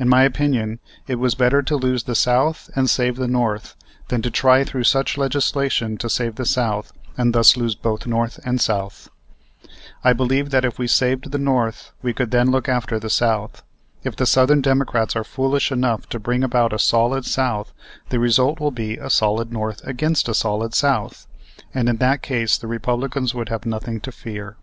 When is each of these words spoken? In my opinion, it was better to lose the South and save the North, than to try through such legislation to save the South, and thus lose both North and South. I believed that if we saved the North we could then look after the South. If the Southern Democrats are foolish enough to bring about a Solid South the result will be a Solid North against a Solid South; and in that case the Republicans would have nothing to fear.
In 0.00 0.08
my 0.08 0.24
opinion, 0.24 0.80
it 1.06 1.14
was 1.20 1.36
better 1.36 1.62
to 1.62 1.76
lose 1.76 2.02
the 2.02 2.16
South 2.16 2.68
and 2.74 2.90
save 2.90 3.14
the 3.14 3.28
North, 3.28 3.76
than 4.08 4.20
to 4.22 4.28
try 4.28 4.64
through 4.64 4.82
such 4.82 5.16
legislation 5.16 5.96
to 5.98 6.10
save 6.10 6.34
the 6.34 6.44
South, 6.44 6.92
and 7.16 7.32
thus 7.32 7.56
lose 7.56 7.76
both 7.76 8.04
North 8.04 8.40
and 8.44 8.60
South. 8.60 9.10
I 10.02 10.12
believed 10.12 10.50
that 10.50 10.64
if 10.64 10.76
we 10.80 10.88
saved 10.88 11.30
the 11.30 11.38
North 11.38 11.92
we 12.02 12.12
could 12.12 12.32
then 12.32 12.50
look 12.50 12.68
after 12.68 12.98
the 12.98 13.08
South. 13.08 13.62
If 14.02 14.16
the 14.16 14.26
Southern 14.26 14.60
Democrats 14.60 15.14
are 15.14 15.22
foolish 15.22 15.70
enough 15.70 16.08
to 16.08 16.18
bring 16.18 16.42
about 16.42 16.72
a 16.72 16.78
Solid 16.80 17.24
South 17.24 17.72
the 18.08 18.18
result 18.18 18.58
will 18.58 18.72
be 18.72 18.96
a 18.96 19.08
Solid 19.08 19.52
North 19.52 19.82
against 19.86 20.28
a 20.28 20.34
Solid 20.34 20.74
South; 20.74 21.28
and 21.72 21.88
in 21.88 21.98
that 21.98 22.22
case 22.22 22.58
the 22.58 22.66
Republicans 22.66 23.36
would 23.36 23.50
have 23.50 23.64
nothing 23.64 24.00
to 24.00 24.10
fear. 24.10 24.56